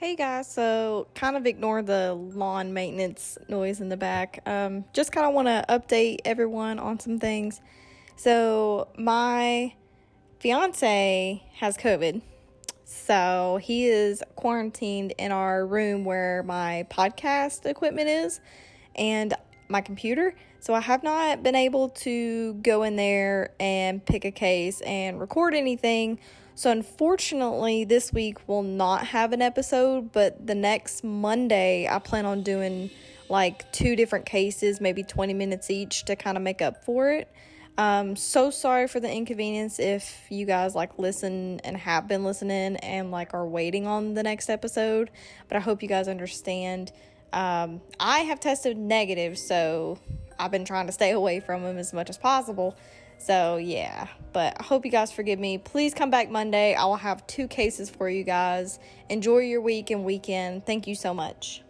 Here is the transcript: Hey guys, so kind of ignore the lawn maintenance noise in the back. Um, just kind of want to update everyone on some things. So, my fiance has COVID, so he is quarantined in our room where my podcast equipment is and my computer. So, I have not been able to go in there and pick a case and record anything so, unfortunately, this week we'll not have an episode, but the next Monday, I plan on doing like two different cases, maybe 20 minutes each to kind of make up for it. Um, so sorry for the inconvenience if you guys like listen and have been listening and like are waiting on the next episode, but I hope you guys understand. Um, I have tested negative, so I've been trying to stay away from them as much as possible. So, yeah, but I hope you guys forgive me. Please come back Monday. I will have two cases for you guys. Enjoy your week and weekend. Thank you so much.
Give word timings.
Hey 0.00 0.16
guys, 0.16 0.50
so 0.50 1.08
kind 1.14 1.36
of 1.36 1.44
ignore 1.44 1.82
the 1.82 2.14
lawn 2.14 2.72
maintenance 2.72 3.36
noise 3.50 3.82
in 3.82 3.90
the 3.90 3.98
back. 3.98 4.40
Um, 4.46 4.86
just 4.94 5.12
kind 5.12 5.26
of 5.26 5.34
want 5.34 5.48
to 5.48 5.62
update 5.68 6.20
everyone 6.24 6.78
on 6.78 6.98
some 6.98 7.18
things. 7.18 7.60
So, 8.16 8.88
my 8.96 9.74
fiance 10.38 11.42
has 11.56 11.76
COVID, 11.76 12.22
so 12.86 13.58
he 13.60 13.88
is 13.88 14.22
quarantined 14.36 15.12
in 15.18 15.32
our 15.32 15.66
room 15.66 16.06
where 16.06 16.42
my 16.44 16.86
podcast 16.90 17.66
equipment 17.66 18.08
is 18.08 18.40
and 18.94 19.34
my 19.68 19.82
computer. 19.82 20.34
So, 20.60 20.72
I 20.72 20.80
have 20.80 21.02
not 21.02 21.42
been 21.42 21.54
able 21.54 21.90
to 21.90 22.54
go 22.54 22.84
in 22.84 22.96
there 22.96 23.52
and 23.60 24.02
pick 24.02 24.24
a 24.24 24.30
case 24.30 24.80
and 24.80 25.20
record 25.20 25.52
anything 25.52 26.20
so, 26.60 26.70
unfortunately, 26.70 27.84
this 27.84 28.12
week 28.12 28.36
we'll 28.46 28.62
not 28.62 29.06
have 29.06 29.32
an 29.32 29.40
episode, 29.40 30.12
but 30.12 30.46
the 30.46 30.54
next 30.54 31.02
Monday, 31.02 31.88
I 31.90 31.98
plan 32.00 32.26
on 32.26 32.42
doing 32.42 32.90
like 33.30 33.72
two 33.72 33.96
different 33.96 34.26
cases, 34.26 34.78
maybe 34.78 35.02
20 35.02 35.32
minutes 35.32 35.70
each 35.70 36.04
to 36.04 36.16
kind 36.16 36.36
of 36.36 36.42
make 36.42 36.60
up 36.60 36.84
for 36.84 37.12
it. 37.12 37.32
Um, 37.78 38.14
so 38.14 38.50
sorry 38.50 38.88
for 38.88 39.00
the 39.00 39.10
inconvenience 39.10 39.78
if 39.78 40.26
you 40.28 40.44
guys 40.44 40.74
like 40.74 40.98
listen 40.98 41.60
and 41.60 41.78
have 41.78 42.06
been 42.06 42.24
listening 42.24 42.76
and 42.76 43.10
like 43.10 43.32
are 43.32 43.46
waiting 43.46 43.86
on 43.86 44.12
the 44.12 44.22
next 44.22 44.50
episode, 44.50 45.10
but 45.48 45.56
I 45.56 45.60
hope 45.60 45.82
you 45.82 45.88
guys 45.88 46.08
understand. 46.08 46.92
Um, 47.32 47.80
I 47.98 48.18
have 48.18 48.38
tested 48.38 48.76
negative, 48.76 49.38
so 49.38 49.98
I've 50.38 50.50
been 50.50 50.66
trying 50.66 50.88
to 50.88 50.92
stay 50.92 51.12
away 51.12 51.40
from 51.40 51.62
them 51.62 51.78
as 51.78 51.94
much 51.94 52.10
as 52.10 52.18
possible. 52.18 52.76
So, 53.20 53.58
yeah, 53.58 54.08
but 54.32 54.56
I 54.58 54.62
hope 54.62 54.86
you 54.86 54.90
guys 54.90 55.12
forgive 55.12 55.38
me. 55.38 55.58
Please 55.58 55.92
come 55.92 56.10
back 56.10 56.30
Monday. 56.30 56.74
I 56.74 56.86
will 56.86 56.96
have 56.96 57.26
two 57.26 57.46
cases 57.48 57.90
for 57.90 58.08
you 58.08 58.24
guys. 58.24 58.78
Enjoy 59.10 59.38
your 59.38 59.60
week 59.60 59.90
and 59.90 60.04
weekend. 60.04 60.64
Thank 60.64 60.86
you 60.86 60.94
so 60.94 61.12
much. 61.12 61.62